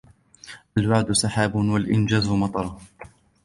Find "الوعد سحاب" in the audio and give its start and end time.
0.77-1.55